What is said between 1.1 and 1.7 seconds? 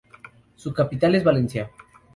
es Valencia.